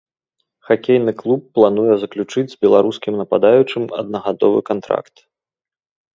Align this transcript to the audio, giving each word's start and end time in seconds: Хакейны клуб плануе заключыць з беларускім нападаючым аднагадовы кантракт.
Хакейны 0.69 1.11
клуб 1.21 1.41
плануе 1.59 1.95
заключыць 2.05 2.47
з 2.55 2.57
беларускім 2.65 3.13
нападаючым 3.21 3.83
аднагадовы 3.99 4.59
кантракт. 4.71 5.15